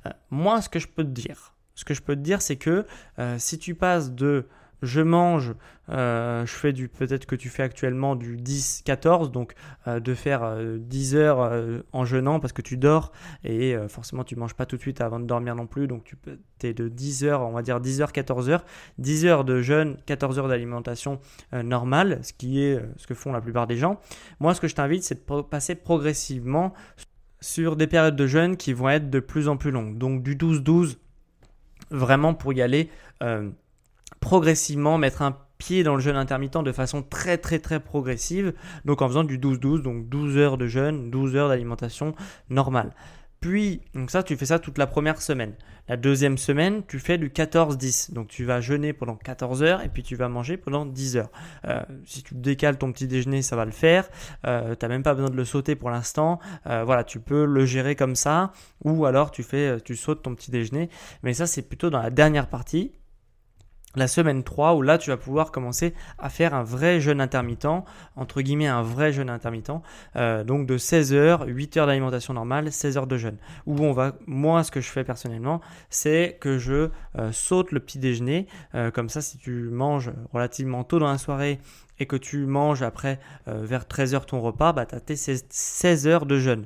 [0.05, 2.55] Euh, moi, ce que je peux te dire, ce que je peux te dire, c'est
[2.55, 2.85] que
[3.19, 4.47] euh, si tu passes de
[4.81, 5.53] je mange,
[5.89, 9.53] euh, je fais du, peut-être que tu fais actuellement du 10-14, donc
[9.87, 13.11] de faire 10 heures en jeûnant parce que tu dors
[13.43, 16.15] et forcément tu manges pas tout de suite avant de dormir non plus, donc
[16.59, 18.65] tu es de 10 heures, on va dire 10 heures, 14 heures,
[18.97, 21.19] 10 heures de jeûne, 14 heures d'alimentation
[21.53, 23.99] normale, ce qui est ce que font la plupart des gens.
[24.39, 26.73] Moi, ce que je t'invite, c'est de passer progressivement
[27.39, 29.97] sur des périodes de jeûne qui vont être de plus en plus longues.
[29.97, 30.97] Donc du 12-12,
[31.91, 32.89] vraiment pour y aller
[33.23, 33.49] euh,
[34.27, 38.53] progressivement, mettre un pied dans le jeûne intermittent de façon très très très progressive.
[38.83, 42.13] Donc en faisant du 12-12, donc 12 heures de jeûne, 12 heures d'alimentation
[42.49, 42.91] normale.
[43.39, 45.53] Puis, donc ça, tu fais ça toute la première semaine.
[45.87, 48.11] La deuxième semaine, tu fais du 14-10.
[48.11, 51.31] Donc tu vas jeûner pendant 14 heures et puis tu vas manger pendant 10 heures.
[51.63, 54.09] Euh, si tu décales ton petit déjeuner, ça va le faire.
[54.45, 56.39] Euh, tu n'as même pas besoin de le sauter pour l'instant.
[56.65, 58.51] Euh, voilà, tu peux le gérer comme ça.
[58.83, 60.89] Ou alors tu fais, tu sautes ton petit déjeuner.
[61.23, 62.91] Mais ça, c'est plutôt dans la dernière partie
[63.97, 67.67] la semaine 3 où là tu vas pouvoir commencer à faire un vrai jeûne intermittent,
[68.15, 69.71] entre guillemets un vrai jeûne intermittent,
[70.15, 73.37] euh, donc de 16 heures, 8 heures d'alimentation normale, 16 heures de jeûne.
[73.65, 77.79] Où on va, moi ce que je fais personnellement, c'est que je euh, saute le
[77.79, 81.59] petit déjeuner, euh, comme ça si tu manges relativement tôt dans la soirée
[81.99, 86.07] et que tu manges après euh, vers 13h ton repas, bah, tu as tes 16
[86.07, 86.65] heures de jeûne.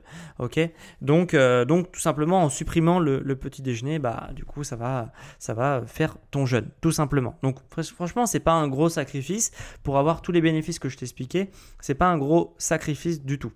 [1.01, 5.11] donc, euh, donc, tout simplement, en supprimant le, petit déjeuner, bah, du coup, ça va,
[5.39, 7.37] ça va faire ton jeûne, tout simplement.
[7.43, 9.51] Donc, franchement, c'est pas un gros sacrifice.
[9.83, 13.51] Pour avoir tous les bénéfices que je t'expliquais, c'est pas un gros sacrifice du tout.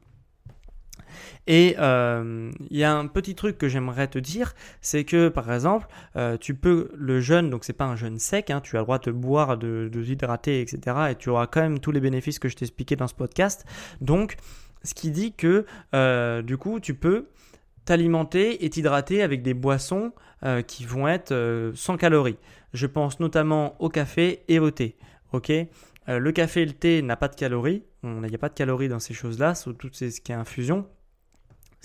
[1.47, 5.51] Et euh, il y a un petit truc que j'aimerais te dire, c'est que par
[5.51, 8.79] exemple, euh, tu peux le jeûne, donc c'est pas un jeûne sec, hein, tu as
[8.79, 10.97] le droit de boire, de, t'hydrater, etc.
[11.11, 13.65] Et tu auras quand même tous les bénéfices que je t'ai expliqué dans ce podcast.
[14.01, 14.37] Donc,
[14.83, 17.27] ce qui dit que euh, du coup, tu peux
[17.85, 20.11] t'alimenter et t'hydrater avec des boissons
[20.67, 22.37] qui vont être sans calories.
[22.73, 24.95] Je pense notamment au café et au thé.
[25.33, 25.51] Ok,
[26.07, 27.81] le café et le thé n'a pas de calories.
[28.03, 30.85] Il n'y a pas de calories dans ces choses-là, surtout ce qui est infusion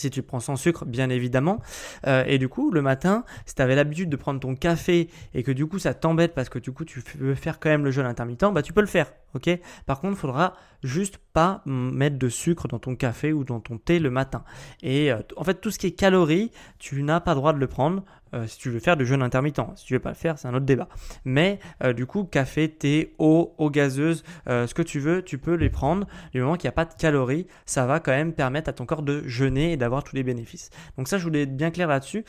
[0.00, 1.60] si tu prends sans sucre, bien évidemment.
[2.06, 5.42] Euh, et du coup, le matin, si tu avais l'habitude de prendre ton café et
[5.42, 7.90] que du coup ça t'embête parce que du coup tu veux faire quand même le
[7.90, 9.12] jeûne intermittent, bah tu peux le faire.
[9.34, 9.50] ok?
[9.86, 13.78] Par contre, il faudra juste pas mettre de sucre dans ton café ou dans ton
[13.78, 14.42] thé le matin.
[14.82, 17.58] Et euh, en fait, tout ce qui est calories, tu n'as pas le droit de
[17.58, 18.04] le prendre.
[18.32, 19.60] Euh, si tu veux faire du jeûne intermittent.
[19.74, 20.88] Si tu veux pas le faire, c'est un autre débat.
[21.24, 25.54] Mais euh, du coup, café, thé, eau, eau gazeuse, ce que tu veux, tu peux
[25.54, 26.06] les prendre.
[26.32, 28.86] Du moment qu'il n'y a pas de calories, ça va quand même permettre à ton
[28.86, 30.70] corps de jeûner et d'avoir tous les bénéfices.
[30.96, 32.24] Donc ça, je voulais être bien clair là-dessus,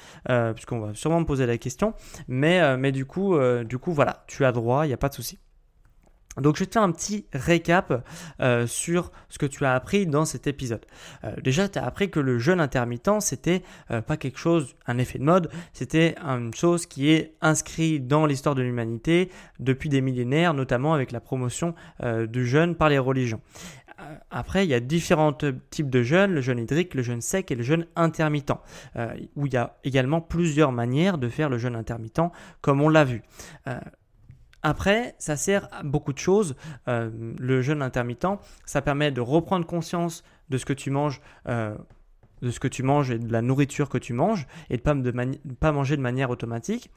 [0.56, 1.94] puisqu'on va sûrement me poser la question.
[2.28, 5.14] Mais, mais du, coup, du coup, voilà, tu as droit, il n'y a pas de
[5.14, 5.40] souci.
[6.38, 8.06] Donc je vais te faire un petit récap
[8.39, 10.86] euh, sur ce que tu as appris dans cet épisode.
[11.24, 14.98] Euh, déjà, tu as appris que le jeûne intermittent, c'était euh, pas quelque chose, un
[14.98, 20.02] effet de mode, c'était une chose qui est inscrite dans l'histoire de l'humanité depuis des
[20.02, 21.76] millénaires, notamment avec la promotion
[22.30, 23.41] du jeûne par les religions.
[24.32, 25.34] Après, il y a différents
[25.70, 28.54] types de jeûne, le jeûne hydrique, le jeûne sec et le jeûne intermittent,
[29.36, 32.22] où il y a également plusieurs manières de faire le jeûne intermittent,
[32.62, 33.22] comme on l'a vu
[34.63, 36.56] Après, ça sert à beaucoup de choses.
[36.88, 41.21] Euh, le jeûne intermittent, ça permet de reprendre conscience de ce que tu manges.
[41.47, 41.76] Euh,
[42.41, 45.54] de ce que tu manges et de la nourriture que tu manges et de ne
[45.60, 46.89] pas, manger de manière automatique.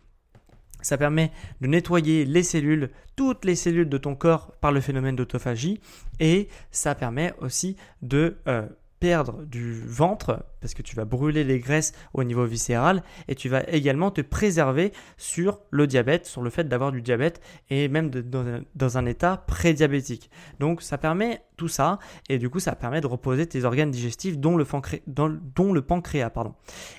[0.80, 5.16] Ça permet de nettoyer les cellules, toutes les cellules de ton corps par le phénomène
[5.16, 5.80] d'autophagie
[6.18, 8.66] et ça permet aussi de euh,
[9.04, 13.50] perdre du ventre parce que tu vas brûler les graisses au niveau viscéral et tu
[13.50, 18.08] vas également te préserver sur le diabète, sur le fait d'avoir du diabète et même
[18.08, 20.30] dans, un, état prédiabétique.
[20.58, 21.98] Donc ça permet tout ça
[22.30, 26.30] et du coup ça permet de reposer tes organes digestifs dont le, pancréas.
[26.30, 26.54] Pardon.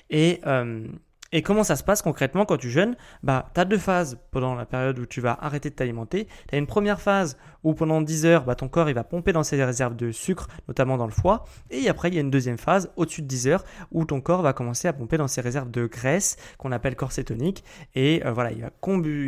[0.08, 0.86] Et euh,
[1.32, 2.96] et comment ça se passe concrètement quand tu jeûnes?
[3.22, 6.28] Bah, Tu as deux phases pendant la période où tu vas arrêter de t'alimenter.
[6.48, 9.32] Tu as une première phase où pendant 10 heures, bah, ton corps il va pomper
[9.32, 11.44] dans ses réserves de sucre, notamment dans le foie.
[11.70, 14.42] Et après, il y a une deuxième phase au-dessus de 10 heures où ton corps
[14.42, 17.64] va commencer à pomper dans ses réserves de graisse qu'on appelle corps cétonique.
[17.94, 18.60] Et euh, voilà, il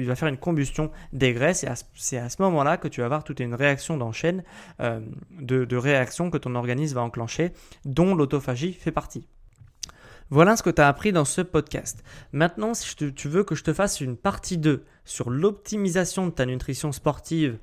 [0.06, 1.64] va, faire une combustion des graisses.
[1.64, 4.44] Et c'est à ce moment-là que tu vas avoir toute une réaction d'enchaîne
[4.80, 5.00] euh,
[5.40, 7.52] de, de réactions que ton organisme va enclencher,
[7.84, 9.26] dont l'autophagie fait partie.
[10.30, 12.04] Voilà ce que tu as appris dans ce podcast.
[12.32, 16.44] Maintenant, si tu veux que je te fasse une partie 2 sur l'optimisation de ta
[16.44, 17.58] nutrition sportive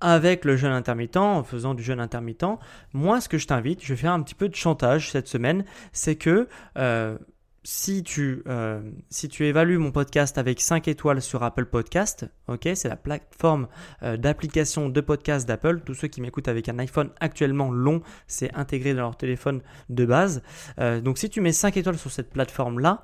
[0.00, 2.58] avec le jeûne intermittent, en faisant du jeûne intermittent,
[2.94, 5.64] moi ce que je t'invite, je vais faire un petit peu de chantage cette semaine,
[5.92, 6.48] c'est que
[6.78, 7.18] euh,
[7.66, 12.24] si tu, euh, si tu évalues mon podcast avec 5 étoiles sur Apple Podcast,
[12.62, 13.66] c'est la plateforme
[14.04, 15.80] euh, d'application de podcast d'Apple.
[15.84, 20.04] Tous ceux qui m'écoutent avec un iPhone actuellement long, c'est intégré dans leur téléphone de
[20.04, 20.42] base.
[20.78, 23.02] Euh, donc si tu mets 5 étoiles sur cette plateforme-là,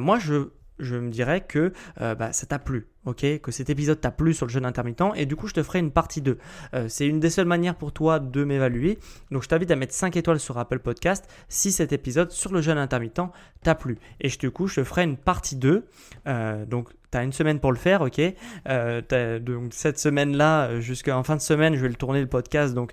[0.00, 4.10] moi je, je me dirais que bah, ça t'a plu ok, que cet épisode t'a
[4.10, 6.38] plu sur le jeûne intermittent et du coup je te ferai une partie 2.
[6.74, 8.98] Euh, c'est une des seules manières pour toi de m'évaluer.
[9.30, 12.60] Donc je t'invite à mettre 5 étoiles sur Apple Podcast si cet épisode sur le
[12.60, 13.20] jeûne intermittent
[13.62, 13.98] t'a plu.
[14.20, 15.86] Et je, du coup je te ferai une partie 2.
[16.26, 18.20] Euh, donc tu as une semaine pour le faire, ok?
[18.68, 22.74] Euh, donc cette semaine-là, jusqu'en fin de semaine, je vais le tourner le podcast.
[22.74, 22.92] Donc,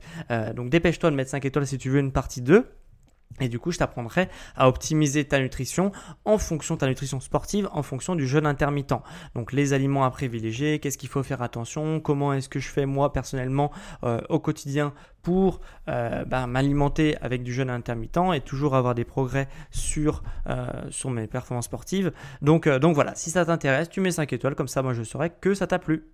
[0.55, 2.65] donc dépêche-toi de mettre 5 étoiles si tu veux une partie 2.
[3.41, 5.91] Et du coup, je t'apprendrai à optimiser ta nutrition
[6.23, 8.93] en fonction de ta nutrition sportive, en fonction du jeûne intermittent.
[9.35, 12.85] Donc les aliments à privilégier, qu'est-ce qu'il faut faire attention, comment est-ce que je fais
[12.85, 13.71] moi personnellement
[14.03, 19.05] euh, au quotidien pour euh, bah, m'alimenter avec du jeûne intermittent et toujours avoir des
[19.05, 22.13] progrès sur, euh, sur mes performances sportives.
[22.41, 25.31] Donc, donc voilà, si ça t'intéresse, tu mets 5 étoiles, comme ça moi je saurai
[25.41, 26.05] que ça t'a plu.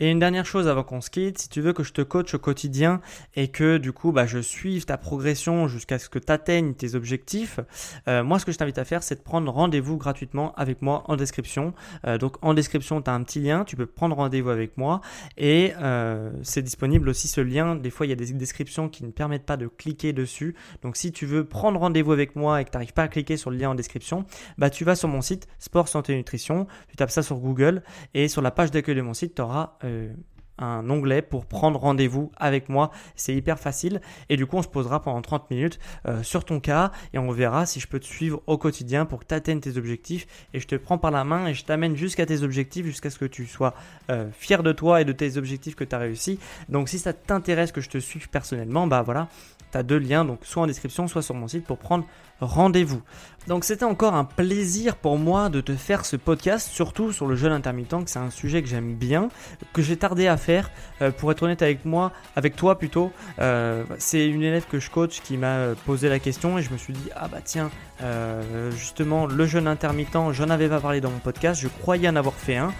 [0.00, 2.32] Et une dernière chose avant qu'on se quitte, si tu veux que je te coach
[2.32, 3.00] au quotidien
[3.34, 6.94] et que du coup bah, je suive ta progression jusqu'à ce que tu atteignes tes
[6.94, 7.58] objectifs,
[8.06, 11.02] euh, moi ce que je t'invite à faire c'est de prendre rendez-vous gratuitement avec moi
[11.08, 11.74] en description.
[12.06, 15.00] Euh, donc en description tu as un petit lien, tu peux prendre rendez-vous avec moi
[15.36, 17.74] et euh, c'est disponible aussi ce lien.
[17.74, 20.54] Des fois il y a des descriptions qui ne permettent pas de cliquer dessus.
[20.82, 23.36] Donc si tu veux prendre rendez-vous avec moi et que tu n'arrives pas à cliquer
[23.36, 24.26] sur le lien en description,
[24.58, 27.82] bah, tu vas sur mon site Sport Santé Nutrition, tu tapes ça sur Google
[28.14, 30.12] et sur la page d'accueil de mon site tu auras euh,
[30.58, 32.90] un onglet pour prendre rendez-vous avec moi.
[33.16, 34.00] C'est hyper facile.
[34.28, 37.30] Et du coup, on se posera pendant 30 minutes euh, sur ton cas et on
[37.30, 40.26] verra si je peux te suivre au quotidien pour que tu atteignes tes objectifs.
[40.54, 43.18] Et je te prends par la main et je t'amène jusqu'à tes objectifs, jusqu'à ce
[43.18, 43.74] que tu sois
[44.10, 46.38] euh, fier de toi et de tes objectifs que tu as réussi.
[46.68, 49.28] Donc, si ça t'intéresse que je te suive personnellement, bah voilà,
[49.72, 52.04] tu deux liens, donc soit en description, soit sur mon site pour prendre
[52.40, 53.02] rendez-vous.
[53.46, 57.34] Donc c'était encore un plaisir pour moi de te faire ce podcast, surtout sur le
[57.34, 59.30] jeûne intermittent, que c'est un sujet que j'aime bien,
[59.72, 60.70] que j'ai tardé à faire.
[61.00, 64.90] Euh, pour être honnête avec moi, avec toi plutôt, euh, c'est une élève que je
[64.90, 67.70] coach qui m'a posé la question et je me suis dit ah bah tiens,
[68.02, 72.16] euh, justement le jeûne intermittent, j'en avais pas parlé dans mon podcast, je croyais en
[72.16, 72.72] avoir fait un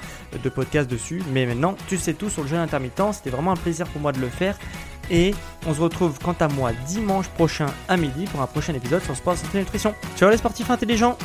[0.45, 3.57] de podcast dessus, mais maintenant tu sais tout sur le jeûne intermittent, c'était vraiment un
[3.57, 4.59] plaisir pour moi de le faire.
[5.11, 5.35] Et
[5.67, 9.17] on se retrouve quant à moi dimanche prochain à midi pour un prochain épisode sur
[9.17, 9.95] Sport Santé Nutrition.
[10.17, 11.17] Ciao les sportifs intelligents